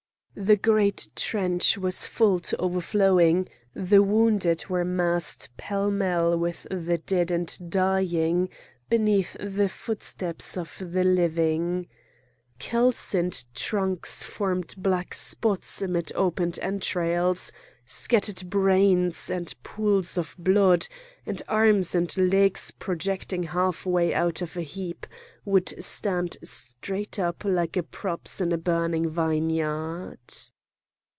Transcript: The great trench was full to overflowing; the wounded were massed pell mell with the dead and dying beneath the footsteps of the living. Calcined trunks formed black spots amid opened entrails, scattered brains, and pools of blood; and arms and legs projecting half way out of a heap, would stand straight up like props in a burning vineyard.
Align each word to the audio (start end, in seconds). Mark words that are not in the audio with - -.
The 0.33 0.55
great 0.55 1.09
trench 1.13 1.77
was 1.77 2.07
full 2.07 2.39
to 2.39 2.57
overflowing; 2.57 3.49
the 3.73 4.01
wounded 4.01 4.65
were 4.69 4.85
massed 4.85 5.49
pell 5.57 5.91
mell 5.91 6.37
with 6.39 6.65
the 6.71 6.97
dead 6.97 7.31
and 7.31 7.69
dying 7.69 8.47
beneath 8.89 9.35
the 9.41 9.67
footsteps 9.67 10.57
of 10.57 10.77
the 10.79 11.03
living. 11.03 11.89
Calcined 12.59 13.43
trunks 13.53 14.23
formed 14.23 14.73
black 14.77 15.13
spots 15.13 15.81
amid 15.81 16.13
opened 16.15 16.57
entrails, 16.61 17.51
scattered 17.85 18.49
brains, 18.49 19.29
and 19.29 19.53
pools 19.63 20.17
of 20.17 20.33
blood; 20.39 20.87
and 21.25 21.41
arms 21.47 21.93
and 21.93 22.15
legs 22.17 22.71
projecting 22.71 23.43
half 23.43 23.85
way 23.85 24.13
out 24.13 24.41
of 24.41 24.55
a 24.55 24.61
heap, 24.61 25.05
would 25.43 25.73
stand 25.83 26.37
straight 26.43 27.17
up 27.17 27.43
like 27.43 27.77
props 27.89 28.39
in 28.39 28.51
a 28.51 28.57
burning 28.57 29.09
vineyard. 29.09 30.19